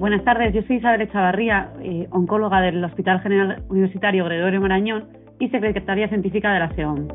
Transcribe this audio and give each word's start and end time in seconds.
Buenas 0.00 0.24
tardes, 0.24 0.54
yo 0.54 0.62
soy 0.62 0.76
Isabel 0.76 1.02
Echavarría, 1.02 1.74
eh, 1.82 2.08
oncóloga 2.10 2.62
del 2.62 2.82
Hospital 2.82 3.20
General 3.20 3.62
Universitario 3.68 4.24
Gregorio 4.24 4.58
Marañón 4.58 5.10
y 5.38 5.50
secretaria 5.50 6.08
científica 6.08 6.54
de 6.54 6.58
la 6.58 6.70
SEOM. 6.70 7.06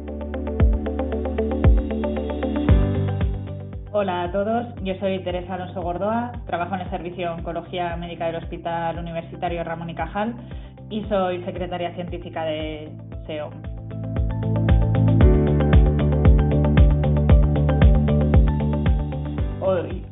Hola 3.91 4.21
a 4.21 4.31
todos, 4.31 4.67
yo 4.83 4.93
soy 4.99 5.17
Teresa 5.23 5.55
Alonso 5.55 5.81
Gordoa, 5.81 6.31
trabajo 6.45 6.75
en 6.75 6.81
el 6.81 6.89
Servicio 6.91 7.29
de 7.29 7.33
Oncología 7.33 7.97
Médica 7.97 8.27
del 8.27 8.35
Hospital 8.35 8.99
Universitario 8.99 9.63
Ramón 9.63 9.89
y 9.89 9.95
Cajal 9.95 10.35
y 10.91 11.03
soy 11.05 11.43
secretaria 11.43 11.91
científica 11.95 12.45
de 12.45 12.91
SEOM. 13.25 13.74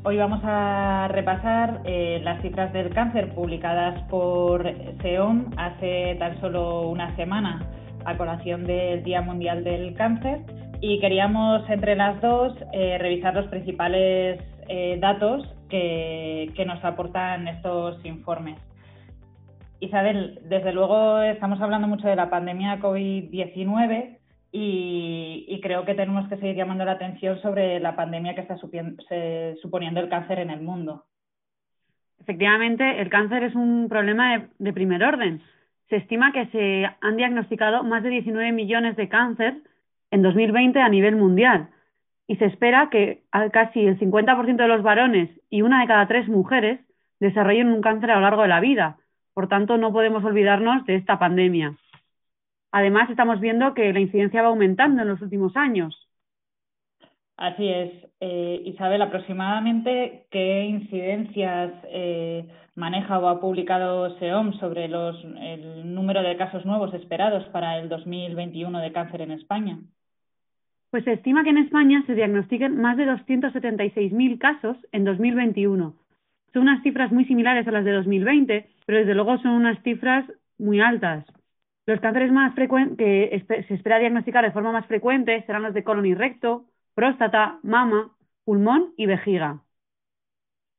Hoy, 0.04 0.18
vamos 0.18 0.42
a 0.44 1.08
repasar 1.10 1.82
eh, 1.86 2.20
las 2.24 2.42
cifras 2.42 2.72
del 2.74 2.94
cáncer 2.94 3.34
publicadas 3.34 4.04
por 4.04 4.72
SEOM 5.02 5.52
hace 5.58 6.16
tan 6.20 6.40
solo 6.42 6.90
una 6.90 7.16
semana 7.16 7.68
a 8.06 8.16
colación 8.16 8.66
del 8.66 9.04
Día 9.04 9.22
Mundial 9.22 9.64
del 9.64 9.96
Cáncer 9.96 10.42
y 10.80 11.00
queríamos 11.00 11.68
entre 11.70 11.96
las 11.96 12.22
dos 12.22 12.56
eh, 12.72 12.98
revisar 13.00 13.34
los 13.34 13.48
principales 13.48 14.42
eh, 14.68 14.98
datos 15.00 15.48
que, 15.70 16.52
que 16.56 16.66
nos 16.66 16.84
aportan 16.84 17.48
estos 17.48 18.04
informes. 18.06 18.60
Isabel, 19.80 20.40
desde 20.50 20.72
luego 20.72 21.20
estamos 21.22 21.60
hablando 21.62 21.88
mucho 21.88 22.08
de 22.08 22.16
la 22.16 22.30
pandemia 22.30 22.80
COVID-19 22.80 24.18
y, 24.56 25.60
creo 25.64 25.84
que 25.84 25.96
tenemos 25.96 26.28
que 26.30 26.38
seguir 26.38 26.56
llamando 26.56 26.86
la 26.86 26.92
atención 26.92 27.42
sobre 27.42 27.80
la 27.80 27.96
pandemia 27.96 28.36
que 28.36 28.42
está 28.42 28.56
suponiendo 28.58 30.00
el 30.00 30.10
cáncer 30.10 30.40
en 30.40 30.52
el 30.52 30.62
mundo. 30.62 31.06
Efectivamente, 32.20 33.02
el 33.02 33.10
cáncer 33.10 33.44
es 33.44 33.56
un 33.56 33.88
problema 33.90 34.48
de, 34.60 34.74
primer 34.74 35.04
orden. 35.04 35.42
Se 35.90 35.96
estima 35.96 36.32
que 36.32 36.46
se 36.48 36.88
han 37.02 37.18
diagnosticado 37.18 37.84
más 37.84 38.04
de 38.04 38.10
19 38.10 38.52
millones 38.52 38.96
de 38.96 39.10
cáncer 39.10 39.56
en 40.12 40.22
2020 40.22 40.80
a 40.80 40.90
nivel 40.90 41.16
mundial 41.16 41.70
y 42.28 42.36
se 42.36 42.46
espera 42.46 42.90
que 42.92 43.24
casi 43.52 43.88
el 43.88 44.00
50% 44.00 44.56
de 44.56 44.68
los 44.68 44.84
varones 44.84 45.30
y 45.50 45.64
una 45.64 45.82
de 45.82 45.88
cada 45.88 46.08
tres 46.08 46.30
mujeres 46.30 46.80
desarrollen 47.20 47.70
un 47.70 47.82
cáncer 47.82 48.12
a 48.12 48.16
lo 48.16 48.22
largo 48.22 48.44
de 48.44 48.50
la 48.50 48.60
vida. 48.60 48.98
Por 49.34 49.48
tanto, 49.48 49.78
no 49.78 49.92
podemos 49.92 50.24
olvidarnos 50.24 50.86
de 50.86 50.96
esta 50.96 51.18
pandemia. 51.18 51.76
Además, 52.74 53.08
estamos 53.12 53.40
viendo 53.40 53.76
que 53.76 53.94
la 53.94 54.00
incidencia 54.00 54.42
va 54.42 54.48
aumentando 54.48 55.04
en 55.04 55.08
los 55.08 55.22
últimos 55.22 55.56
años. 55.56 55.96
Así 57.38 57.70
es. 57.70 57.92
Eh, 58.20 58.64
Isabel, 58.66 59.04
aproximadamente, 59.04 60.26
¿qué 60.32 60.66
incidencias 60.66 61.72
eh, 61.86 62.50
maneja 62.74 63.20
o 63.20 63.28
ha 63.28 63.40
publicado 63.40 64.18
SEOM 64.18 64.54
sobre 64.54 64.88
los, 64.88 65.24
el 65.40 65.94
número 65.94 66.24
de 66.24 66.36
casos 66.36 66.66
nuevos 66.66 66.92
esperados 66.96 67.44
para 67.50 67.78
el 67.78 67.90
2021 67.90 68.80
de 68.80 68.92
cáncer 68.92 69.22
en 69.22 69.32
España? 69.32 69.78
Pues 70.90 71.04
se 71.04 71.14
estima 71.14 71.44
que 71.44 71.52
en 71.52 71.60
España 71.60 72.04
se 72.08 72.16
diagnostiquen 72.16 72.82
más 72.82 72.98
de 72.98 73.06
276.000 73.06 74.40
casos 74.40 74.78
en 74.92 75.04
2021. 75.04 75.94
Son 76.54 76.62
unas 76.64 76.82
cifras 76.82 77.12
muy 77.12 77.26
similares 77.26 77.68
a 77.68 77.72
las 77.72 77.86
de 77.86 77.92
2020, 77.92 78.68
pero 78.88 78.98
desde 78.98 79.14
luego 79.14 79.38
son 79.38 79.52
unas 79.52 79.80
cifras 79.84 80.26
muy 80.58 80.82
altas. 80.82 81.24
Los 81.86 82.00
cánceres 82.00 82.32
más 82.32 82.56
frecuentes 82.56 82.98
que 82.98 83.64
se 83.68 83.74
espera 83.74 84.00
diagnosticar 84.00 84.46
de 84.46 84.52
forma 84.52 84.72
más 84.72 84.86
frecuente 84.88 85.44
serán 85.46 85.64
los 85.64 85.74
de 85.74 85.84
colon 85.84 86.06
y 86.06 86.16
recto, 86.16 86.66
próstata, 86.96 87.60
mama, 87.62 88.16
pulmón 88.46 88.94
y 88.96 89.06
vejiga. 89.06 89.64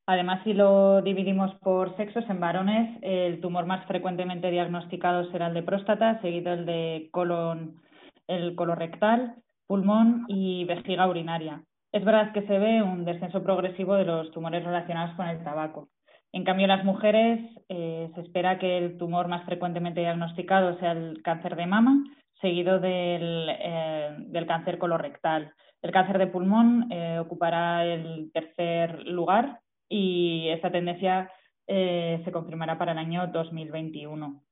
Además, 0.07 0.43
si 0.45 0.53
lo 0.53 1.03
dividimos 1.03 1.55
por 1.57 1.97
sexos, 1.97 2.25
en 2.29 2.41
varones 2.41 2.99
el 3.03 3.41
tumor 3.41 3.67
más 3.67 3.87
frecuentemente 3.87 4.51
diagnosticado 4.51 5.31
será 5.31 5.49
el 5.49 5.55
de 5.55 5.63
próstata, 5.63 6.21
seguido 6.21 6.53
el 6.53 6.67
de 6.67 7.09
colon, 7.11 7.81
el 8.27 8.55
colorectal, 8.55 9.37
pulmón 9.67 10.25
y 10.29 10.65
vejiga 10.65 11.09
urinaria. 11.09 11.63
Es 11.93 12.05
verdad 12.05 12.33
que 12.33 12.47
se 12.47 12.59
ve 12.59 12.83
un 12.83 13.05
descenso 13.05 13.43
progresivo 13.43 13.95
de 13.95 14.05
los 14.05 14.31
tumores 14.31 14.65
relacionados 14.65 15.15
con 15.17 15.29
el 15.29 15.43
tabaco. 15.45 15.89
En 16.35 16.43
cambio, 16.43 16.67
las 16.67 16.85
mujeres 16.85 17.49
eh, 17.69 18.11
se 18.13 18.21
espera 18.21 18.59
que 18.59 18.77
el 18.77 18.99
tumor 18.99 19.29
más 19.29 19.45
frecuentemente 19.45 20.01
diagnosticado 20.01 20.77
sea 20.81 20.91
el 20.91 21.23
cáncer 21.23 21.55
de 21.55 21.67
mama, 21.67 22.03
seguido 22.41 22.81
del, 22.81 23.51
eh, 23.51 24.45
cáncer 24.45 24.79
colorectal. 24.79 25.55
El 25.81 25.93
cáncer 25.93 26.19
de 26.19 26.27
pulmón 26.27 26.91
eh, 26.91 27.21
ocupará 27.21 27.87
el 27.87 28.33
tercer 28.33 29.07
lugar 29.07 29.61
y 29.89 30.49
esta 30.49 30.73
tendencia 30.73 31.31
se 31.67 32.31
confirmará 32.33 32.77
para 32.77 32.93
el 32.93 32.99
año 32.99 33.29
2021. 33.29 34.43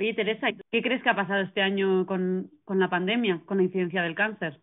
Oye, 0.00 0.14
Teresa, 0.14 0.48
¿qué 0.70 0.82
crees 0.82 1.02
que 1.02 1.10
ha 1.10 1.14
pasado 1.14 1.42
este 1.42 1.60
año 1.60 2.06
con 2.06 2.50
la 2.66 2.88
pandemia, 2.88 3.42
con 3.44 3.58
la 3.58 3.64
incidencia 3.64 4.02
del 4.02 4.14
cáncer? 4.14 4.58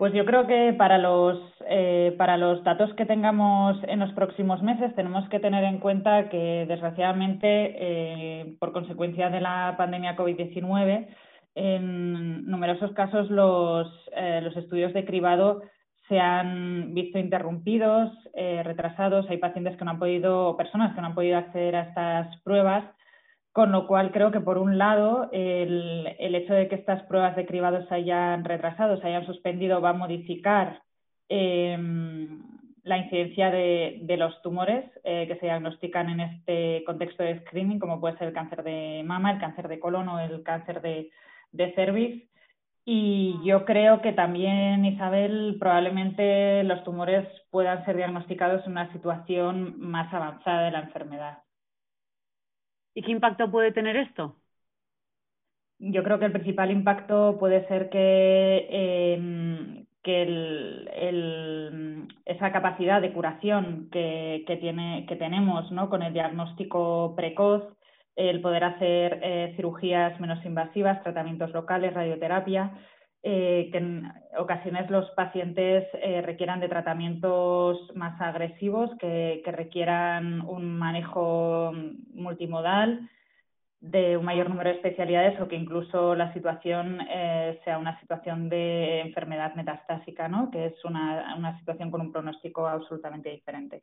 Pues 0.00 0.14
yo 0.14 0.24
creo 0.24 0.46
que 0.46 0.72
para 0.72 0.96
los, 0.96 1.38
eh, 1.68 2.14
para 2.16 2.38
los 2.38 2.64
datos 2.64 2.90
que 2.94 3.04
tengamos 3.04 3.76
en 3.86 3.98
los 3.98 4.10
próximos 4.14 4.62
meses 4.62 4.94
tenemos 4.94 5.28
que 5.28 5.40
tener 5.40 5.62
en 5.62 5.78
cuenta 5.78 6.30
que 6.30 6.64
desgraciadamente 6.66 7.76
eh, 7.76 8.56
por 8.58 8.72
consecuencia 8.72 9.28
de 9.28 9.42
la 9.42 9.74
pandemia 9.76 10.16
COVID-19 10.16 11.06
en 11.54 12.46
numerosos 12.46 12.92
casos 12.92 13.28
los, 13.30 13.92
eh, 14.16 14.40
los 14.42 14.56
estudios 14.56 14.94
de 14.94 15.04
cribado 15.04 15.64
se 16.08 16.18
han 16.18 16.94
visto 16.94 17.18
interrumpidos, 17.18 18.10
retrasados. 18.64 19.28
Hay 19.28 19.36
pacientes 19.36 19.76
que 19.76 19.84
no 19.84 19.90
han 19.90 19.98
podido, 19.98 20.56
personas 20.56 20.94
que 20.94 21.02
no 21.02 21.08
han 21.08 21.14
podido 21.14 21.36
acceder 21.36 21.76
a 21.76 21.82
estas 21.82 22.40
pruebas 22.40 22.84
con 23.52 23.72
lo 23.72 23.86
cual 23.86 24.12
creo 24.12 24.30
que 24.30 24.40
por 24.40 24.58
un 24.58 24.78
lado 24.78 25.28
el, 25.32 26.06
hecho 26.18 26.54
de 26.54 26.68
que 26.68 26.76
estas 26.76 27.02
pruebas 27.04 27.34
de 27.36 27.46
cribado 27.46 27.84
se 27.86 27.94
hayan 27.94 28.44
retrasado, 28.44 29.00
se 29.00 29.08
hayan 29.08 29.26
suspendido, 29.26 29.80
va 29.80 29.90
a 29.90 29.94
modificar 29.94 30.82
em, 31.28 32.42
la 32.84 32.98
incidencia 32.98 33.50
de, 33.50 34.16
los 34.18 34.40
tumores 34.42 34.84
eh, 35.04 35.26
que 35.26 35.36
se 35.36 35.46
diagnostican 35.46 36.10
en 36.10 36.20
este 36.20 36.84
contexto 36.86 37.22
de 37.22 37.40
screening, 37.40 37.78
como 37.78 38.00
puede 38.00 38.16
ser 38.18 38.28
el 38.28 38.34
cáncer 38.34 38.62
de 38.62 39.02
mama, 39.04 39.32
el 39.32 39.40
cáncer 39.40 39.68
de 39.68 39.80
colon 39.80 40.08
o 40.08 40.20
el 40.20 40.42
cáncer 40.42 40.80
de, 40.80 41.10
de 41.52 41.72
cervix. 41.74 42.30
Y 42.84 43.38
yo 43.44 43.64
creo 43.64 44.00
que 44.00 44.12
también, 44.12 44.84
Isabel, 44.84 45.56
probablemente 45.60 46.64
los 46.64 46.82
tumores 46.82 47.28
puedan 47.50 47.84
ser 47.84 47.96
diagnosticados 47.96 48.64
en 48.64 48.72
una 48.72 48.90
situación 48.92 49.78
más 49.78 50.12
avanzada 50.14 50.64
de 50.64 50.70
la 50.70 50.80
enfermedad. 50.80 51.38
¿Y 52.94 53.02
qué 53.02 53.12
impacto 53.12 53.50
puede 53.50 53.72
tener 53.72 53.96
esto? 53.96 54.36
Yo 55.78 56.02
creo 56.02 56.18
que 56.18 56.26
el 56.26 56.32
principal 56.32 56.70
impacto 56.70 57.38
puede 57.38 57.66
ser 57.66 57.88
que, 57.88 58.66
em, 59.14 59.86
que 60.02 60.22
esa 62.26 62.52
capacidad 62.52 63.00
de 63.00 63.12
curación 63.12 63.88
que, 63.90 64.44
tiene, 64.60 65.06
que 65.08 65.16
tenemos 65.16 65.70
¿no? 65.72 65.88
con 65.88 66.02
el 66.02 66.12
diagnóstico 66.12 67.14
precoz, 67.16 67.64
el 68.16 68.40
poder 68.42 68.64
hacer 68.64 69.20
eh, 69.22 69.54
cirugías 69.56 70.18
menos 70.20 70.44
invasivas, 70.44 71.02
tratamientos 71.02 71.50
locales, 71.52 71.94
radioterapia, 71.94 72.72
eh, 73.22 73.68
que 73.70 73.78
en 73.78 74.10
ocasiones 74.38 74.88
los 74.88 75.10
pacientes 75.10 75.86
eh, 75.94 76.22
requieran 76.22 76.60
de 76.60 76.68
tratamientos 76.68 77.94
más 77.94 78.18
agresivos, 78.20 78.90
que, 78.98 79.42
requieran 79.46 80.40
un 80.40 80.78
manejo 80.78 81.72
multimodal 82.14 83.10
de 83.80 84.16
un 84.16 84.24
mayor 84.24 84.48
número 84.48 84.70
de 84.70 84.76
especialidades 84.76 85.38
o 85.40 85.48
que 85.48 85.56
incluso 85.56 86.14
la 86.14 86.32
situación 86.32 87.00
eh, 87.10 87.60
sea 87.64 87.78
una 87.78 87.98
situación 88.00 88.48
de 88.48 89.00
enfermedad 89.00 89.54
metastásica, 89.54 90.28
¿no? 90.28 90.50
que 90.50 90.66
es 90.66 90.84
una, 90.84 91.34
una 91.36 91.58
situación 91.58 91.90
con 91.90 92.00
un 92.00 92.12
pronóstico 92.12 92.66
absolutamente 92.66 93.30
diferente. 93.30 93.82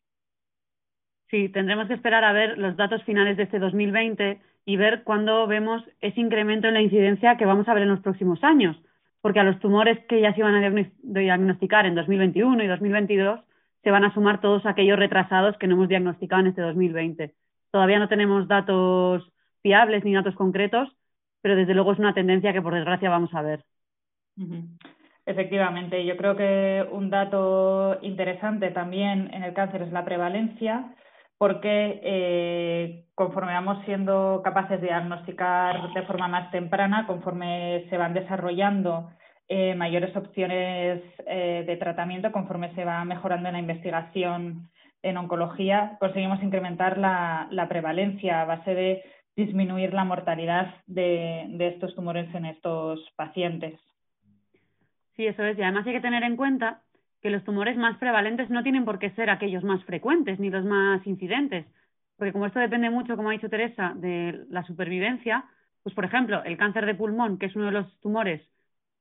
Sí, 1.29 1.49
tendremos 1.49 1.87
que 1.87 1.93
esperar 1.93 2.23
a 2.23 2.31
ver 2.31 2.57
los 2.57 2.77
datos 2.77 3.03
finales 3.03 3.37
de 3.37 3.43
este 3.43 3.59
2020 3.59 4.39
y 4.65 4.77
ver 4.77 5.03
cuándo 5.03 5.45
vemos 5.45 5.83
ese 6.01 6.21
incremento 6.21 6.67
en 6.67 6.73
la 6.73 6.81
incidencia 6.81 7.37
que 7.37 7.45
vamos 7.45 7.67
a 7.67 7.73
ver 7.73 7.83
en 7.83 7.89
los 7.89 7.99
próximos 7.99 8.43
años, 8.43 8.77
porque 9.21 9.39
a 9.39 9.43
los 9.43 9.59
tumores 9.59 9.99
que 10.07 10.21
ya 10.21 10.33
se 10.33 10.39
iban 10.39 10.55
a 10.55 10.89
diagnosticar 11.01 11.85
en 11.85 11.95
2021 11.95 12.63
y 12.63 12.67
2022 12.67 13.39
se 13.83 13.91
van 13.91 14.03
a 14.03 14.13
sumar 14.13 14.41
todos 14.41 14.65
aquellos 14.65 14.99
retrasados 14.99 15.57
que 15.57 15.67
no 15.67 15.75
hemos 15.75 15.89
diagnosticado 15.89 16.41
en 16.41 16.47
este 16.47 16.61
2020. 16.61 17.33
Todavía 17.71 17.99
no 17.99 18.07
tenemos 18.07 18.47
datos 18.47 19.31
fiables 19.61 20.03
ni 20.03 20.13
datos 20.13 20.35
concretos, 20.35 20.89
pero 21.41 21.55
desde 21.55 21.73
luego 21.73 21.93
es 21.93 21.99
una 21.99 22.13
tendencia 22.13 22.53
que 22.53 22.61
por 22.61 22.73
desgracia 22.73 23.09
vamos 23.09 23.33
a 23.33 23.41
ver. 23.41 23.63
Efectivamente, 25.25 26.05
yo 26.05 26.15
creo 26.15 26.35
que 26.35 26.85
un 26.91 27.09
dato 27.09 27.97
interesante 28.01 28.71
también 28.71 29.33
en 29.33 29.43
el 29.43 29.53
cáncer 29.53 29.81
es 29.81 29.91
la 29.91 30.05
prevalencia 30.05 30.95
porque 31.37 31.99
eh, 32.03 33.05
conforme 33.13 33.53
vamos 33.53 33.83
siendo 33.85 34.41
capaces 34.43 34.81
de 34.81 34.87
diagnosticar 34.87 35.93
de 35.93 36.01
forma 36.03 36.27
más 36.27 36.51
temprana, 36.51 37.05
conforme 37.05 37.85
se 37.89 37.97
van 37.97 38.13
desarrollando 38.13 39.11
eh, 39.47 39.75
mayores 39.75 40.15
opciones 40.15 41.01
eh, 41.25 41.63
de 41.65 41.77
tratamiento, 41.77 42.31
conforme 42.31 42.73
se 42.73 42.85
va 42.85 43.03
mejorando 43.05 43.49
en 43.49 43.53
la 43.53 43.59
investigación 43.59 44.69
en 45.03 45.17
oncología, 45.17 45.97
conseguimos 45.99 46.41
incrementar 46.41 46.97
la, 46.97 47.65
prevalencia 47.69 48.41
a 48.41 48.45
base 48.45 48.73
de 48.73 49.03
disminuir 49.35 49.93
la 49.93 50.03
mortalidad 50.03 50.73
de, 50.87 51.45
de 51.49 51.67
estos 51.67 51.93
tumores 51.95 52.33
en 52.33 52.45
estos 52.45 52.99
pacientes. 53.15 53.79
Sí, 55.15 55.27
eso 55.27 55.43
es. 55.43 55.57
Y 55.57 55.61
además 55.61 55.85
hay 55.85 55.93
que 55.93 56.01
tener 56.01 56.23
en 56.23 56.35
cuenta 56.35 56.81
que 57.21 57.29
los 57.29 57.43
tumores 57.43 57.77
más 57.77 57.97
prevalentes 57.97 58.49
no 58.49 58.63
tienen 58.63 58.85
por 58.85 58.99
qué 58.99 59.11
ser 59.11 59.29
aquellos 59.29 59.63
más 59.63 59.83
frecuentes 59.85 60.39
ni 60.39 60.49
los 60.49 60.63
más 60.65 61.05
incidentes, 61.07 61.65
porque 62.17 62.33
como 62.33 62.45
esto 62.45 62.59
depende 62.59 62.89
mucho, 62.89 63.15
como 63.15 63.29
ha 63.29 63.33
dicho 63.33 63.49
Teresa, 63.49 63.93
de 63.95 64.45
la 64.49 64.63
supervivencia, 64.63 65.45
pues 65.83 65.95
por 65.95 66.05
ejemplo, 66.05 66.43
el 66.43 66.57
cáncer 66.57 66.85
de 66.85 66.95
pulmón, 66.95 67.37
que 67.37 67.45
es 67.45 67.55
uno 67.55 67.65
de 67.65 67.71
los 67.71 67.99
tumores 67.99 68.41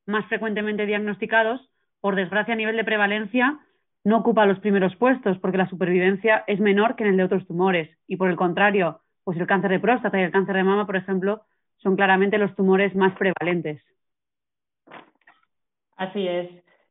más 0.06 0.26
frecuentemente 0.26 0.86
diagnosticados, 0.86 1.70
por 2.00 2.14
desgracia 2.14 2.54
a 2.54 2.56
nivel 2.56 2.76
de 2.76 2.84
prevalencia, 2.84 3.58
no 4.04 4.18
ocupa 4.18 4.46
los 4.46 4.60
primeros 4.60 4.94
puestos 4.96 5.38
porque 5.38 5.58
la 5.58 5.68
supervivencia 5.68 6.44
es 6.46 6.60
menor 6.60 6.94
que 6.94 7.02
en 7.02 7.10
el 7.10 7.16
de 7.16 7.24
otros 7.24 7.46
tumores. 7.46 7.90
Y 8.06 8.16
por 8.16 8.30
el 8.30 8.36
contrario, 8.36 9.00
pues 9.24 9.36
el 9.38 9.48
cáncer 9.48 9.72
de 9.72 9.80
próstata 9.80 10.20
y 10.20 10.22
el 10.22 10.30
cáncer 10.30 10.54
de 10.54 10.62
mama, 10.62 10.86
por 10.86 10.94
ejemplo, 10.94 11.42
son 11.78 11.96
claramente 11.96 12.38
los 12.38 12.54
tumores 12.54 12.94
más 12.94 13.14
prevalentes. 13.16 13.82
Así 15.96 16.28
es. 16.28 16.50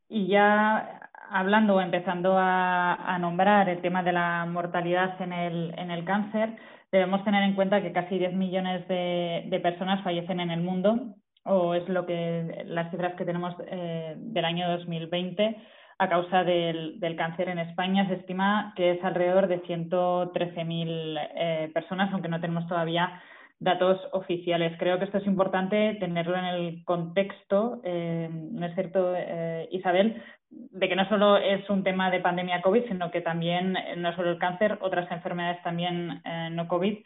Y 0.10 0.28
ya 0.28 1.10
hablando 1.31 1.75
o 1.75 1.81
empezando 1.81 2.36
a, 2.38 3.18
nombrar 3.19 3.69
el 3.69 3.81
tema 3.81 4.04
de 4.04 4.12
la 4.12 4.45
mortalidad 4.45 5.19
en 5.22 5.33
el, 5.33 5.74
en 5.77 5.92
el 5.92 6.04
cáncer, 6.06 6.56
debemos 6.92 7.24
tener 7.24 7.44
en 7.44 7.56
cuenta 7.56 7.81
que 7.81 7.92
casi 7.92 8.18
10 8.18 8.33
millones 8.33 8.88
de, 8.88 9.60
personas 9.62 10.04
fallecen 10.04 10.39
en 10.39 10.51
el 10.51 10.62
mundo, 10.62 11.16
o 11.44 11.74
es 11.75 11.88
lo 11.89 12.06
que 12.06 12.63
las 12.66 12.89
cifras 12.92 13.16
que 13.16 13.25
tenemos 13.25 13.56
eh, 13.68 14.16
del 14.18 14.45
año 14.45 14.69
2020 14.69 15.57
a 15.98 16.10
causa 16.10 16.44
del, 16.44 17.16
cáncer 17.18 17.50
en 17.50 17.60
España. 17.60 18.07
Se 18.07 18.16
estima 18.16 18.74
que 18.75 18.92
es 18.92 19.04
alrededor 19.04 19.48
de 19.48 19.62
113.000 19.63 21.30
eh, 21.36 21.71
personas, 21.74 22.12
aunque 22.12 22.30
no 22.30 22.42
tenemos 22.42 22.68
todavía 22.68 23.21
datos 23.60 24.00
oficiales. 24.12 24.78
Creo 24.78 25.00
que 25.00 25.06
esto 25.06 25.18
es 25.18 25.25
importante 25.25 25.96
tenerlo 26.00 26.38
en 26.38 26.46
el 26.46 26.84
contexto, 26.84 27.81
eh, 27.84 28.30
¿no 28.31 28.66
es 28.66 28.75
cierto, 28.75 29.13
eh, 29.16 29.68
Isabel? 29.72 30.22
De 30.50 30.88
que 30.90 30.96
no 30.96 31.07
solo 31.07 31.38
es 31.38 31.69
un 31.69 31.84
tema 31.84 32.12
de 32.12 32.19
pandemia 32.19 32.62
COVID, 32.62 32.88
sino 32.88 33.12
que 33.12 33.22
también, 33.22 33.78
eh, 33.78 33.96
no 33.98 34.16
solo 34.16 34.31
el 34.31 34.40
cáncer, 34.40 34.78
otras 34.81 35.10
enfermedades 35.12 35.62
también 35.63 36.22
no 36.52 36.68
COVID, 36.68 36.98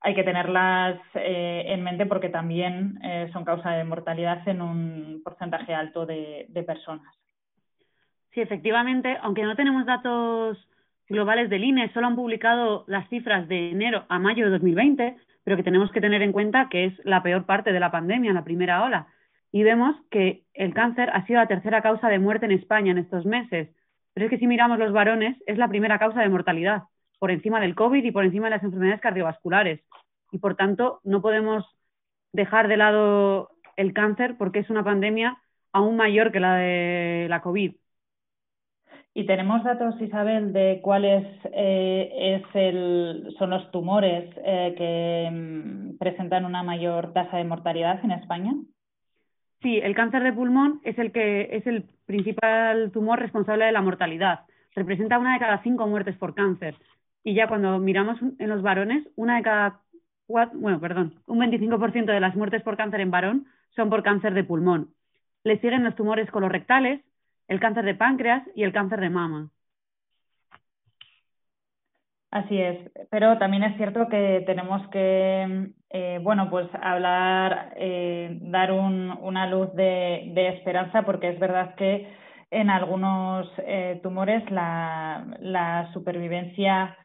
hay 0.00 0.14
que 0.14 0.22
tenerlas 0.22 1.00
en 1.14 1.82
mente 1.82 2.06
porque 2.06 2.28
también 2.28 3.00
son 3.32 3.44
causa 3.44 3.70
de 3.72 3.82
mortalidad 3.82 4.46
en 4.46 4.60
un 4.60 5.22
porcentaje 5.24 5.74
alto 5.74 6.06
de, 6.06 6.46
de 6.48 6.62
personas. 6.62 7.12
Sí, 8.32 8.40
efectivamente, 8.40 9.16
aunque 9.22 9.42
no 9.42 9.56
tenemos 9.56 9.84
datos 9.86 10.58
globales 11.08 11.50
del 11.50 11.64
INE, 11.64 11.92
solo 11.92 12.06
han 12.06 12.14
publicado 12.14 12.84
las 12.86 13.08
cifras 13.08 13.48
de 13.48 13.70
enero 13.70 14.04
a 14.08 14.18
mayo 14.18 14.44
de 14.44 14.50
2020 14.52 15.16
pero 15.46 15.56
que 15.56 15.62
tenemos 15.62 15.92
que 15.92 16.00
tener 16.00 16.22
en 16.22 16.32
cuenta 16.32 16.68
que 16.68 16.86
es 16.86 16.94
la 17.04 17.22
peor 17.22 17.46
parte 17.46 17.72
de 17.72 17.78
la 17.78 17.92
pandemia, 17.92 18.32
la 18.32 18.42
primera 18.42 18.82
ola. 18.82 19.06
Y 19.52 19.62
vemos 19.62 19.94
que 20.10 20.42
el 20.54 20.74
cáncer 20.74 21.08
ha 21.12 21.24
sido 21.24 21.38
la 21.38 21.46
tercera 21.46 21.82
causa 21.82 22.08
de 22.08 22.18
muerte 22.18 22.46
en 22.46 22.50
España 22.50 22.90
en 22.90 22.98
estos 22.98 23.24
meses. 23.24 23.68
Pero 24.12 24.26
es 24.26 24.30
que 24.30 24.38
si 24.38 24.48
miramos 24.48 24.80
los 24.80 24.92
varones, 24.92 25.36
es 25.46 25.56
la 25.56 25.68
primera 25.68 26.00
causa 26.00 26.20
de 26.20 26.28
mortalidad, 26.28 26.82
por 27.20 27.30
encima 27.30 27.60
del 27.60 27.76
COVID 27.76 28.02
y 28.02 28.10
por 28.10 28.24
encima 28.24 28.46
de 28.46 28.56
las 28.56 28.64
enfermedades 28.64 29.00
cardiovasculares. 29.00 29.84
Y 30.32 30.38
por 30.38 30.56
tanto, 30.56 31.00
no 31.04 31.22
podemos 31.22 31.64
dejar 32.32 32.66
de 32.66 32.78
lado 32.78 33.50
el 33.76 33.92
cáncer 33.92 34.34
porque 34.36 34.58
es 34.58 34.68
una 34.68 34.82
pandemia 34.82 35.38
aún 35.72 35.94
mayor 35.96 36.32
que 36.32 36.40
la 36.40 36.56
de 36.56 37.28
la 37.30 37.40
COVID. 37.40 37.76
Y 39.18 39.24
tenemos 39.24 39.64
datos, 39.64 39.98
Isabel, 39.98 40.52
de 40.52 40.80
cuáles 40.82 41.24
eh, 41.44 42.42
son 43.38 43.48
los 43.48 43.70
tumores 43.70 44.28
eh, 44.44 44.74
que 44.76 45.30
mm, 45.32 45.96
presentan 45.96 46.44
una 46.44 46.62
mayor 46.62 47.14
tasa 47.14 47.38
de 47.38 47.44
mortalidad 47.44 48.04
en 48.04 48.10
España. 48.10 48.52
Sí, 49.62 49.78
el 49.78 49.94
cáncer 49.94 50.22
de 50.22 50.34
pulmón 50.34 50.82
es 50.84 50.98
el 50.98 51.12
que 51.12 51.48
es 51.50 51.66
el 51.66 51.86
principal 52.04 52.90
tumor 52.92 53.18
responsable 53.18 53.64
de 53.64 53.72
la 53.72 53.80
mortalidad. 53.80 54.40
Representa 54.74 55.18
una 55.18 55.32
de 55.32 55.40
cada 55.40 55.62
cinco 55.62 55.86
muertes 55.86 56.18
por 56.18 56.34
cáncer. 56.34 56.74
Y 57.24 57.32
ya 57.32 57.48
cuando 57.48 57.78
miramos 57.78 58.18
en 58.38 58.50
los 58.50 58.60
varones, 58.60 59.08
una 59.16 59.36
de 59.36 59.42
cada 59.44 59.80
cuatro, 60.26 60.58
bueno, 60.58 60.78
perdón, 60.78 61.14
un 61.26 61.38
25% 61.38 62.04
de 62.04 62.20
las 62.20 62.36
muertes 62.36 62.62
por 62.62 62.76
cáncer 62.76 63.00
en 63.00 63.10
varón 63.10 63.46
son 63.76 63.88
por 63.88 64.02
cáncer 64.02 64.34
de 64.34 64.44
pulmón. 64.44 64.90
Le 65.42 65.58
siguen 65.60 65.84
los 65.84 65.96
tumores 65.96 66.30
colorectales, 66.30 67.00
el 67.48 67.60
cáncer 67.60 67.84
de 67.84 67.94
páncreas 67.94 68.42
y 68.54 68.62
el 68.62 68.72
cáncer 68.72 69.00
de 69.00 69.10
mama. 69.10 69.50
Así 72.30 72.60
es, 72.60 72.90
pero 73.10 73.38
también 73.38 73.62
es 73.62 73.76
cierto 73.78 74.08
que 74.08 74.42
tenemos 74.46 74.86
que, 74.88 75.70
eh, 75.90 76.20
bueno, 76.22 76.50
pues 76.50 76.68
hablar, 76.82 77.72
eh, 77.76 78.36
dar 78.42 78.72
una 78.72 79.46
luz 79.46 79.72
de, 79.74 80.48
esperanza, 80.48 81.02
porque 81.02 81.30
es 81.30 81.38
verdad 81.38 81.74
que 81.76 82.12
en 82.50 82.68
algunos 82.68 83.48
eh, 83.58 84.00
tumores 84.02 84.42
la, 84.50 85.88
supervivencia 85.94 86.96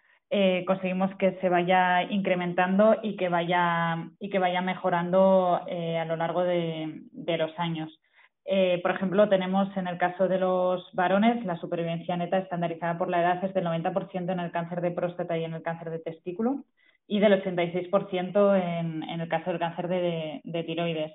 conseguimos 0.66 1.14
que 1.18 1.38
se 1.42 1.50
vaya 1.50 2.04
incrementando 2.04 2.98
y 3.04 3.16
que 3.18 3.30
vaya 3.30 4.10
y 4.20 4.30
que 4.30 4.40
vaya 4.40 4.62
mejorando 4.62 5.56
a 5.56 6.06
lo 6.06 6.16
largo 6.16 6.44
de 6.44 7.38
los 7.38 7.58
años. 7.60 8.01
Eh, 8.46 8.80
por 8.82 8.92
ejemplo, 8.92 9.30
tenemos 9.30 9.76
en 9.78 9.88
el 9.88 9.98
caso 9.98 10.28
de 10.28 10.40
los 10.40 10.84
varones 10.94 11.46
la 11.46 11.58
supervivencia 11.58 12.18
neta 12.18 12.40
estandarizada 12.40 12.98
por 12.98 13.10
la 13.10 13.22
edad 13.22 13.44
es 13.44 13.54
del 13.54 13.66
90% 13.66 14.32
en 14.32 14.40
el 14.40 14.52
cáncer 14.52 14.82
de 14.82 14.92
próstata 14.92 15.38
y 15.38 15.44
en 15.44 15.54
el 15.54 15.62
cáncer 15.62 15.92
de 15.92 16.00
testículo 16.00 16.64
y 17.08 17.20
del 17.20 17.44
86% 17.44 18.56
en, 18.56 19.04
en 19.04 19.22
el 19.22 19.28
caso 19.28 19.52
del 19.52 19.60
cáncer 19.60 19.88
de, 19.88 20.64
tiroides. 20.66 21.12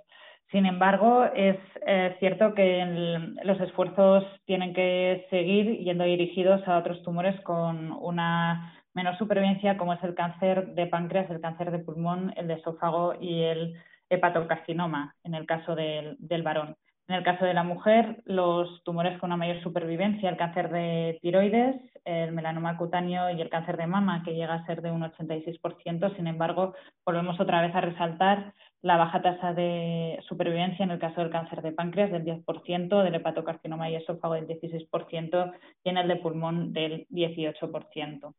Sin 0.52 0.66
embargo, 0.66 1.25
es 1.35 1.56
eh, 1.87 2.14
cierto 2.21 2.54
que 2.54 2.85
los 3.42 3.61
esfuerzos 3.61 4.25
tienen 4.45 4.73
que 4.75 5.26
seguir 5.30 5.78
yendo 5.78 6.04
dirigidos 6.04 6.66
a 6.68 6.78
otros 6.78 7.02
tumores 7.02 7.40
con 7.40 7.90
una 7.92 8.73
menor 8.95 9.18
supervivencia, 9.18 9.76
como 9.76 9.95
es 9.95 10.02
el 10.04 10.14
cáncer 10.14 10.68
de 10.75 10.87
páncreas, 10.87 11.28
el 11.30 11.40
cáncer 11.40 11.73
de 11.73 11.80
pulmón, 11.80 12.33
el 12.37 12.47
de 12.47 12.54
esófago 12.54 13.14
y 13.21 13.42
el 13.42 13.75
hepatocarcinoma, 14.09 15.16
en 15.25 15.35
el 15.35 15.47
caso 15.47 15.75
del 15.75 16.42
varón. 16.45 16.76
En 17.08 17.14
el 17.14 17.22
caso 17.22 17.44
de 17.44 17.54
la 17.54 17.62
mujer, 17.62 18.22
los 18.25 18.82
tumores 18.82 19.16
con 19.20 19.28
una 19.28 19.36
mayor 19.36 19.62
supervivencia, 19.62 20.28
el 20.28 20.36
cáncer 20.36 20.70
de 20.70 21.18
tiroides, 21.22 21.76
el 22.04 22.32
melanoma 22.32 22.76
cutáneo 22.76 23.30
y 23.30 23.40
el 23.40 23.48
cáncer 23.48 23.76
de 23.76 23.86
mama, 23.86 24.25
que 24.25 24.34
llega 24.34 24.54
a 24.54 24.66
ser 24.66 24.82
de 24.82 24.90
un 24.90 25.02
86%. 25.02 26.16
Sin 26.16 26.26
embargo, 26.26 26.75
volvemos 27.04 27.38
otra 27.38 27.62
vez 27.62 27.72
a 27.76 27.80
resaltar 27.80 28.54
la 28.82 28.96
baja 28.96 29.22
tasa 29.22 29.52
de 29.54 30.18
supervivencia 30.26 30.84
en 30.84 30.90
el 30.90 30.98
caso 30.98 31.20
del 31.20 31.30
cáncer 31.30 31.62
de 31.62 31.70
páncreas 31.70 32.10
del 32.10 32.25
10%, 32.25 33.02
del 33.02 33.14
hepatocarcinoma 33.14 33.88
y 33.88 33.96
esófago 33.96 34.34
del 34.34 34.48
16% 34.48 35.52
y 35.84 35.88
en 35.88 35.98
el 35.98 36.08
de 36.08 36.16
pulmón 36.16 36.72
del 36.72 37.06
18%. 37.10 38.34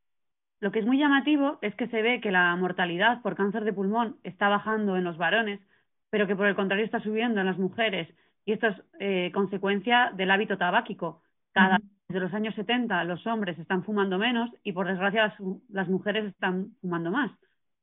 Lo 0.60 0.72
que 0.72 0.80
es 0.80 0.86
muy 0.86 0.98
llamativo 0.98 1.58
es 1.62 1.74
que 1.76 1.88
se 1.88 2.02
ve 2.02 2.20
que 2.20 2.32
la 2.32 2.54
mortalidad 2.58 3.22
por 3.22 3.36
cáncer 3.36 3.64
de 3.64 3.74
pulmón 3.74 4.18
está 4.24 4.50
bajando 4.50 4.98
en 4.98 5.06
los 5.06 5.18
varones, 5.18 5.62
pero 6.10 6.28
que 6.28 6.36
por 6.36 6.48
el 6.48 6.56
contrario 6.56 6.84
está 6.84 7.00
subiendo 7.00 7.40
en 7.40 7.46
las 7.46 7.58
mujeres 7.58 8.10
y 8.48 8.54
esto 8.54 8.68
es 8.68 8.82
eh, 9.00 9.32
consecuencia 9.34 10.14
del 10.16 10.32
hábito 10.32 10.58
tabáquico. 10.58 11.22
Cada 11.52 11.80
desde 12.08 12.22
los 12.22 12.34
años 12.34 12.56
70 12.56 13.04
los 13.04 13.28
hombres 13.28 13.60
están 13.60 13.84
fumando 13.84 14.18
menos 14.18 14.50
y 14.64 14.72
por 14.72 14.88
desgracia 14.88 15.36
las, 15.68 15.90
mujeres 15.90 16.26
están 16.26 16.72
fumando 16.80 17.12
más. 17.12 17.30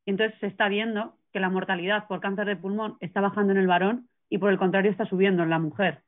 Y 0.05 0.09
entonces 0.09 0.37
se 0.39 0.47
está 0.47 0.67
viendo 0.67 1.19
que 1.31 1.39
la 1.39 1.51
mortalidad 1.51 2.07
por 2.07 2.19
cáncer 2.19 2.47
de 2.47 2.55
pulmón 2.55 2.97
está 2.99 3.21
bajando 3.21 3.53
en 3.53 3.59
el 3.59 3.67
varón 3.67 4.09
y 4.27 4.39
por 4.39 4.51
el 4.51 4.57
contrario 4.57 4.89
está 4.89 5.05
subiendo 5.05 5.43
en 5.43 5.51
la 5.51 5.59
mujer. 5.59 6.01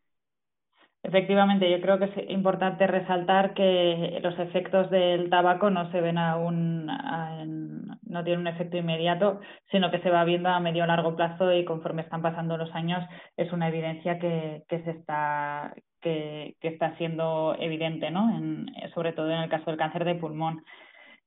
Efectivamente, 1.08 1.72
yo 1.72 1.80
creo 1.80 2.00
que 2.00 2.06
es 2.06 2.30
importante 2.30 2.86
resaltar 2.86 3.54
que 3.54 4.20
los 4.22 4.38
efectos 4.40 4.90
del 4.90 5.30
tabaco 5.30 5.70
no 5.70 5.90
se 5.90 6.02
ven 6.02 6.18
aún, 6.18 6.86
no 6.86 8.24
tienen 8.26 8.42
un 8.42 8.48
efecto 8.48 8.76
inmediato, 8.76 9.40
sino 9.72 9.90
que 9.90 10.00
se 10.00 10.10
va 10.10 10.26
viendo 10.26 10.50
a 10.50 10.60
medio 10.60 10.84
o 10.84 10.86
largo 10.86 11.16
plazo 11.16 11.54
y 11.54 11.64
conforme 11.64 12.02
están 12.02 12.22
pasando 12.22 12.58
los 12.58 12.76
años 12.76 13.02
es 13.38 13.54
una 13.54 13.70
evidencia 13.70 14.20
que, 14.20 14.66
se 14.68 14.92
está 14.92 15.74
que, 16.02 16.58
está 16.60 16.98
siendo 16.98 17.56
evidente, 17.58 18.12
¿no? 18.12 18.30
En, 18.36 18.66
sobre 18.94 19.14
todo 19.14 19.32
en 19.32 19.40
el 19.40 19.50
caso 19.50 19.72
del 19.72 19.80
cáncer 19.80 20.04
de 20.04 20.16
pulmón. 20.16 20.66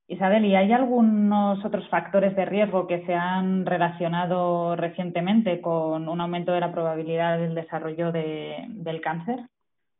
Isabel, 0.07 0.45
¿y 0.45 0.55
hay 0.55 0.71
algunos 0.73 1.65
otros 1.65 1.89
factores 1.89 2.35
de 2.35 2.45
riesgo 2.45 2.85
que 2.85 3.03
se 3.07 3.15
han 3.15 3.65
relacionado 3.65 4.75
recientemente 4.75 5.59
con 5.59 6.07
un 6.07 6.21
aumento 6.21 6.51
de 6.51 6.59
la 6.59 6.71
probabilidad 6.71 7.39
del 7.39 7.55
desarrollo 7.55 8.11
de, 8.11 8.65
del 8.67 9.01
cáncer? 9.01 9.39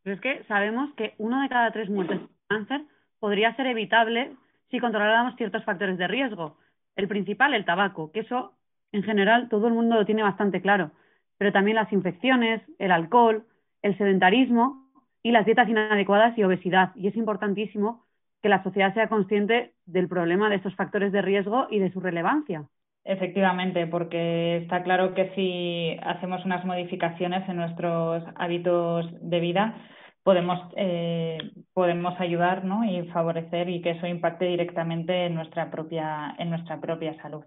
Pero 0.03 0.15
es 0.15 0.21
que 0.21 0.43
sabemos 0.45 0.93
que 0.95 1.13
uno 1.17 1.41
de 1.41 1.49
cada 1.49 1.71
tres 1.71 1.89
muertes 1.89 2.19
por 2.19 2.29
cáncer 2.47 2.81
podría 3.19 3.55
ser 3.55 3.67
evitable 3.67 4.35
si 4.69 4.79
controláramos 4.79 5.35
ciertos 5.35 5.63
factores 5.63 5.97
de 5.97 6.07
riesgo. 6.07 6.57
El 6.95 7.07
principal, 7.07 7.53
el 7.53 7.65
tabaco, 7.65 8.11
que 8.11 8.21
eso 8.21 8.53
en 8.91 9.03
general 9.03 9.49
todo 9.49 9.67
el 9.67 9.73
mundo 9.73 9.95
lo 9.95 10.05
tiene 10.05 10.23
bastante 10.23 10.61
claro, 10.61 10.91
pero 11.37 11.51
también 11.51 11.75
las 11.75 11.91
infecciones, 11.93 12.61
el 12.79 12.91
alcohol, 12.91 13.45
el 13.81 13.97
sedentarismo 13.97 14.87
y 15.23 15.31
las 15.31 15.45
dietas 15.45 15.69
inadecuadas 15.69 16.37
y 16.37 16.43
obesidad. 16.43 16.91
Y 16.95 17.07
es 17.07 17.15
importantísimo 17.15 18.05
que 18.41 18.49
la 18.49 18.63
sociedad 18.63 18.93
sea 18.93 19.07
consciente 19.07 19.73
del 19.85 20.07
problema 20.07 20.49
de 20.49 20.55
estos 20.55 20.75
factores 20.75 21.11
de 21.11 21.21
riesgo 21.21 21.67
y 21.69 21.79
de 21.79 21.91
su 21.91 21.99
relevancia. 21.99 22.65
Efectivamente, 23.03 23.87
porque 23.87 24.57
está 24.57 24.83
claro 24.83 25.15
que 25.15 25.31
si 25.33 25.97
hacemos 26.03 26.45
unas 26.45 26.63
modificaciones 26.65 27.47
en 27.49 27.55
nuestros 27.55 28.23
hábitos 28.35 29.07
de 29.21 29.39
vida, 29.39 29.75
podemos, 30.23 30.59
eh, 30.77 31.39
podemos 31.73 32.19
ayudar 32.19 32.63
¿no? 32.63 32.85
y 32.85 33.07
favorecer 33.07 33.69
y 33.69 33.81
que 33.81 33.91
eso 33.91 34.05
impacte 34.05 34.45
directamente 34.45 35.25
en 35.25 35.33
nuestra 35.33 35.71
propia, 35.71 36.35
en 36.37 36.51
nuestra 36.51 36.79
propia 36.79 37.19
salud. 37.23 37.43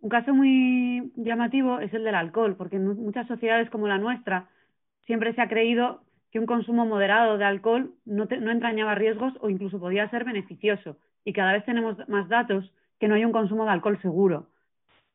Un 0.00 0.08
caso 0.08 0.32
muy 0.32 1.12
llamativo 1.16 1.80
es 1.80 1.92
el 1.92 2.04
del 2.04 2.14
alcohol, 2.14 2.54
porque 2.56 2.76
en 2.76 2.86
muchas 2.86 3.26
sociedades 3.26 3.68
como 3.70 3.88
la 3.88 3.98
nuestra 3.98 4.48
siempre 5.04 5.34
se 5.34 5.42
ha 5.42 5.48
creído 5.48 6.02
que 6.30 6.38
un 6.38 6.46
consumo 6.46 6.86
moderado 6.86 7.38
de 7.38 7.44
alcohol 7.44 7.94
no, 8.04 8.26
no 8.26 8.50
entrañaba 8.52 8.94
riesgos 8.94 9.32
o 9.40 9.50
incluso 9.50 9.80
podía 9.80 10.08
ser 10.10 10.24
beneficioso. 10.24 10.96
Y 11.24 11.32
cada 11.32 11.54
vez 11.54 11.64
tenemos 11.64 11.96
más 12.08 12.28
datos 12.28 12.72
que 13.00 13.08
no 13.08 13.16
hay 13.16 13.24
un 13.24 13.32
consumo 13.32 13.64
de 13.64 13.70
alcohol 13.72 13.98
seguro 14.00 14.46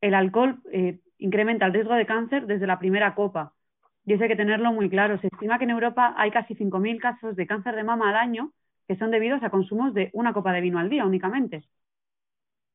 el 0.02 0.14
alcohol 0.14 0.62
eh, 0.72 1.00
incrementa 1.18 1.66
el 1.66 1.74
riesgo 1.74 1.94
de 1.94 2.06
cáncer 2.06 2.48
desde 2.48 2.68
la 2.68 2.80
primera 2.80 3.16
copa. 3.16 3.54
Y 4.06 4.14
eso 4.14 4.24
hay 4.24 4.30
que 4.30 4.36
tenerlo 4.36 4.74
muy 4.74 4.90
claro. 4.90 5.20
Se 5.20 5.28
estima 5.28 5.58
que 5.58 5.66
en 5.66 5.70
Europa 5.70 6.14
hay 6.18 6.32
casi 6.32 6.56
5.000 6.56 7.00
casos 7.00 7.36
de 7.36 7.48
cáncer 7.48 7.76
de 7.76 7.84
mama 7.84 8.10
al 8.10 8.16
año 8.16 8.52
que 8.88 8.98
son 8.98 9.12
debidos 9.12 9.42
a 9.42 9.50
consumos 9.50 9.94
de 9.94 10.10
una 10.12 10.34
copa 10.34 10.52
de 10.52 10.60
vino 10.60 10.78
al 10.78 10.90
día 10.90 11.06
únicamente. 11.06 11.64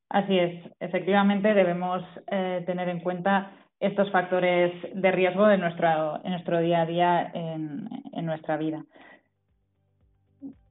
Así 0.09 0.39
es. 0.39 0.65
Efectivamente, 0.81 1.53
debemos 1.53 2.03
eh, 2.31 2.63
tener 2.65 2.89
en 2.89 3.01
cuenta 3.01 3.51
estos 3.81 4.11
factores 4.11 4.73
de 4.95 5.11
riesgo 5.11 5.47
de 5.47 5.59
nuestro, 5.59 6.25
en 6.25 6.31
nuestro 6.31 6.61
día 6.61 6.81
a 6.81 6.87
día 6.87 7.31
en, 7.35 7.91
nuestra 8.25 8.57
vida. 8.57 8.83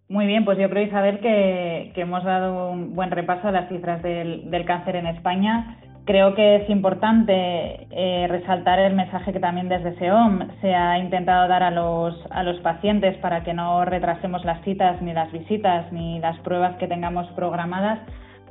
Muy 0.10 0.26
bien, 0.26 0.46
pues 0.46 0.58
yo 0.58 0.68
creo, 0.70 0.88
Isabel, 0.88 1.20
que, 1.20 1.92
que 1.94 2.02
hemos 2.02 2.24
dado 2.24 2.72
un 2.72 2.96
buen 2.96 3.12
repaso 3.12 3.48
a 3.48 3.52
las 3.52 3.70
cifras 3.70 4.02
del, 4.02 4.50
del 4.50 4.66
cáncer 4.66 4.96
en 4.96 5.06
España. 5.06 5.78
Creo 6.06 6.36
que 6.36 6.58
es 6.58 6.70
importante 6.70 7.88
eh, 7.90 8.28
resaltar 8.30 8.78
el 8.78 8.94
mensaje 8.94 9.34
que 9.34 9.40
también 9.40 9.70
desde 9.70 9.98
SEOM 9.98 10.40
se 10.62 10.76
ha 10.76 11.00
intentado 11.00 11.48
dar 11.48 11.64
a 11.64 11.72
los, 11.72 12.16
a 12.30 12.44
los 12.44 12.60
pacientes 12.60 13.18
para 13.18 13.44
que 13.44 13.56
no 13.56 13.84
retrasemos 13.86 14.46
las 14.46 14.64
citas, 14.64 15.02
ni 15.02 15.14
las 15.14 15.32
visitas, 15.32 15.92
ni 15.92 16.20
las 16.20 16.38
pruebas 16.42 16.76
que 16.78 16.88
tengamos 16.88 17.28
programadas, 17.32 18.00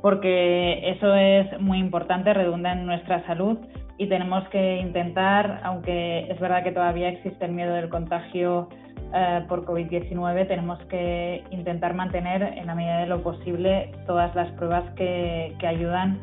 porque 0.01 0.89
eso 0.89 1.15
es 1.15 1.61
muy 1.61 1.77
importante, 1.79 2.33
redunda 2.33 2.73
en 2.73 2.85
nuestra 2.85 3.25
salud 3.25 3.57
y 3.97 4.07
tenemos 4.07 4.45
que 4.49 4.79
intentar, 4.79 5.61
aunque 5.63 6.29
es 6.29 6.37
verdad 6.41 6.61
que 6.61 6.73
todavía 6.73 7.07
existe 7.07 7.45
el 7.45 7.53
miedo 7.53 7.73
del 7.73 7.87
contagio 7.87 8.67
eh, 9.13 9.45
por 9.47 9.65
COVID-19, 9.65 10.45
tenemos 10.49 10.79
que 10.89 11.41
intentar 11.51 11.93
mantener 11.93 12.43
en 12.43 12.67
la 12.67 12.75
medida 12.75 12.97
de 12.97 13.07
lo 13.07 13.23
posible 13.23 13.93
todas 14.05 14.35
las 14.35 14.51
pruebas 14.57 14.83
que, 14.97 15.55
que 15.57 15.67
ayudan 15.67 16.19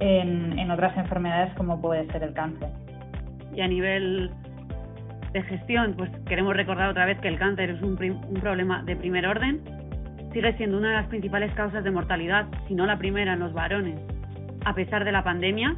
en, 0.00 0.70
otras 0.70 0.96
enfermedades 0.96 1.54
como 1.54 1.80
puede 1.80 2.06
ser 2.08 2.22
el 2.22 2.32
cáncer. 2.32 2.68
Y 3.54 3.60
a 3.60 3.68
nivel 3.68 4.30
de 5.32 5.42
gestión, 5.42 5.94
pues 5.96 6.10
queremos 6.26 6.54
recordar 6.54 6.90
otra 6.90 7.06
vez 7.06 7.18
que 7.20 7.28
el 7.28 7.38
cáncer 7.38 7.70
es 7.70 7.82
un, 7.82 7.98
un, 8.00 8.40
problema 8.40 8.82
de 8.82 8.96
primer 8.96 9.26
orden, 9.26 9.60
sigue 10.32 10.52
siendo 10.56 10.78
una 10.78 10.88
de 10.88 10.94
las 10.96 11.06
principales 11.06 11.52
causas 11.54 11.84
de 11.84 11.90
mortalidad, 11.90 12.46
si 12.68 12.74
no 12.74 12.86
la 12.86 12.98
primera 12.98 13.34
en 13.34 13.40
los 13.40 13.52
varones, 13.52 13.98
a 14.64 14.74
pesar 14.74 15.04
de 15.04 15.12
la 15.12 15.24
pandemia. 15.24 15.76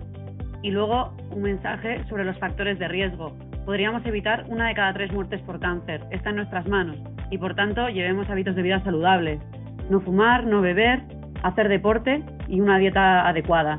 Y 0.62 0.72
luego 0.72 1.16
un 1.30 1.42
mensaje 1.42 2.04
sobre 2.08 2.24
los 2.24 2.36
factores 2.38 2.80
de 2.80 2.88
riesgo. 2.88 3.32
Podríamos 3.64 4.04
evitar 4.06 4.44
una 4.48 4.68
de 4.68 4.74
cada 4.74 4.92
tres 4.92 5.12
muertes 5.12 5.40
por 5.42 5.60
cáncer, 5.60 6.00
está 6.10 6.30
en 6.30 6.36
nuestras 6.36 6.66
manos, 6.66 6.96
y 7.30 7.38
por 7.38 7.54
tanto 7.54 7.88
llevemos 7.88 8.28
hábitos 8.28 8.56
de 8.56 8.62
vida 8.62 8.82
saludables. 8.82 9.40
No 9.88 10.00
fumar, 10.00 10.44
no 10.44 10.60
beber, 10.60 11.02
hacer 11.42 11.68
deporte 11.68 12.22
y 12.48 12.60
una 12.60 12.78
dieta 12.78 13.28
adecuada. 13.28 13.78